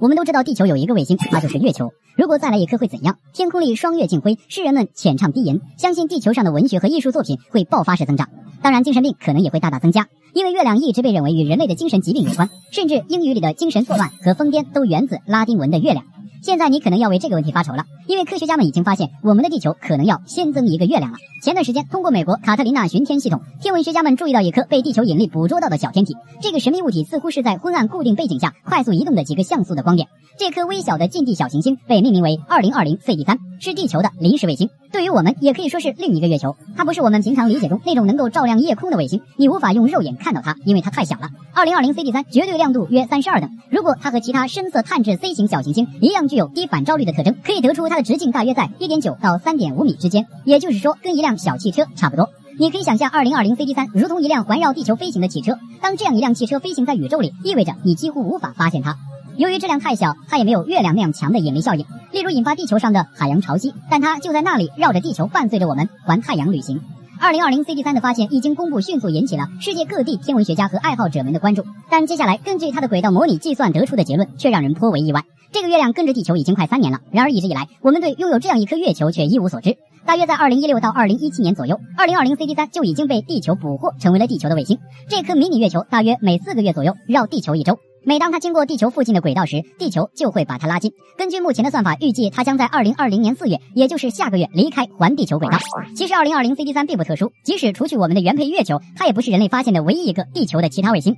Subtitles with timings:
[0.00, 1.92] 我们都知道地球有一个卫星，那就是月球。
[2.16, 3.18] 如果再来一颗会怎样？
[3.34, 8.30] 天空里双月尽辉，诗人们浅唱低吟，相信地球上的文学和艺术作品会爆发式增长。
[8.62, 16.06] 当然，精神病可能也会大大增加，因为月亮一直被认为与人类的精神疾病有关，甚至英语里的精神错乱和疯癫都源自拉丁文的月亮。
[16.42, 21.18] 现在你可能要为这个问题发愁了，因为科学家们已经发现我们的地球可能要新增一个月亮了。
[21.42, 26.14] 前段时间，通过美国卡特琳娜巡天系统，天文学家们注意到一颗被地球引力捕捉到的小天体。
[26.40, 30.08] 这个神秘物体似乎是在昏暗固定背景下快速移动的几个像素的光点。
[30.38, 34.68] 这颗微小的近地小行星被命名为二零二零 CD 三，是地球的临时卫星。
[34.90, 36.56] 对于我们，也可以说是另一个月球。
[36.76, 41.28] 它不是我们平常理解中那种能够照亮夜空的卫星，你无法用肉眼看到它，因为它太小了。
[41.54, 43.48] 二零二零 CD 三绝对亮度约三十二等。
[43.70, 52.28] 如果它和其他深色碳质 C 型小行星一样具有低反照率的特征，可以得出它的直径大约在一点九到三点五米之间，也就是说跟一辆小汽车差不多。
[52.58, 55.56] 你可以想象二零二零 CD 三如同一辆环绕地球飞行的汽车。
[55.80, 58.96] 当这样一辆汽车飞行在宇宙里，意味着你几乎无法发现它。
[59.36, 63.72] 由于质量太小，它也没有月亮那样强的引力效应，例如引发地球上的海洋潮汐。
[63.90, 66.80] 但它就在那里绕着地球，伴随着我们环太阳旅行。
[67.20, 71.64] 二零二零 CD 三的发现一经公布，迅速引起了世界各地天文学家和爱好者们的关注。
[71.88, 75.22] 但接下来根据它的轨道模拟计算得出的结论，却让人颇为意外。
[75.52, 79.76] 这个月亮跟着地球已经快三年了，然而一直以来，我们对拥有这样一颗月球却一无所知。
[80.04, 84.78] 大约在二零一六到二零一七年左右，二零二零 CD 三就已经被地球捕获，成为了地球的卫星。
[85.08, 87.78] 这颗迷你月球大约每四个月左右绕地球一周。
[88.04, 90.92] 每当它经过地球附近的轨道时，地球就会把它拉近。
[91.16, 95.58] 根据目前的算法，预计它将在二零二零年四月，也就是下个月离开环地球轨道。
[95.94, 101.14] 其实，二零二零 CD 三并不特殊，即使除去我们的原配月球，它也不是人类发现的唯一一个地球的其他卫星。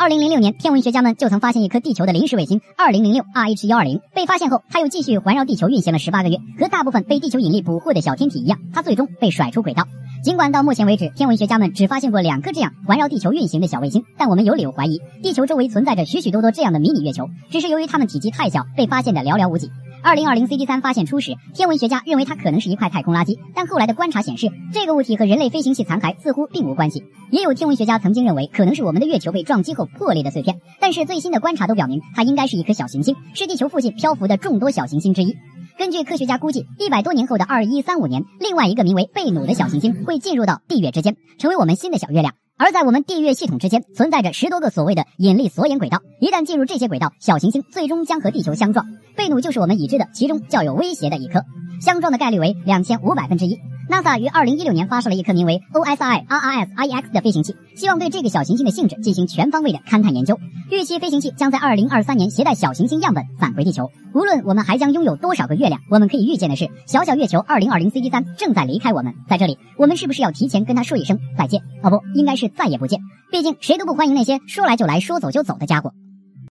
[0.00, 4.00] 二零零六年，天文学家们就曾发现一颗地球的临时卫星二零零六 RH 幺二零。
[4.14, 6.38] 被发现后，它又继续环绕地球运行了十八个月。
[6.56, 9.88] 和大部分被地球引力捕获的小天体一样，它最终被甩出轨道。
[10.22, 19.68] 尽管到目前为止，天文学家们只发现过两颗这样环绕地球运行的小卫星，但我们有理由怀疑，地球周围存在着许许多多这样的迷你月球，只是由于它们体积太小，被发现的寥寥无几。
[20.02, 27.04] 二零二零 CD 三发现初始，天文学家认为它可能是一块太空垃圾，但后来的观察显示，这个物体和人类飞行器残骸似乎并无关系。
[27.30, 35.36] 也有天文学家曾经认为，可能是我们的月球被撞击后破裂的碎片，但是最新的观察都表明，它应该是一颗小行星，是地球附近漂浮的众多小行星之一。
[35.76, 42.34] 根据科学家估计，一百多年后的二一三五年，另外一个名为贝努的小行星会进入到地月之间，成为我们新的小月亮。
[42.58, 46.02] 而在我们地月系统之间，存在着十多个所谓的引力锁眼轨道。
[46.20, 48.84] 一旦进入这些轨道，小行星最终将和地球相撞。
[49.16, 51.44] 贝努就是我们已知的其中较有威胁的一颗，
[51.80, 53.56] 相撞的概率为两千五百分之一。
[53.88, 60.38] NASA 于二零一六年发射了一颗名为 OSI RRS IX 的飞行器，希望对这个小行星的性质进行全方位的勘探研究。
[60.70, 63.90] 预期飞行器将在二零二三年携带小行星样本返回地球。
[64.14, 69.14] 无论我们还将拥有多少个月亮，我们可以预见的是，小小月球二零二零 CD 三正在离开我们。
[69.26, 71.62] 在这里，我们是不是要提前跟他说一声再见？
[71.82, 73.00] 哦不，应该是再也不见。
[73.32, 75.92] 毕竟谁都不欢迎那些说来就来说走就走的家伙。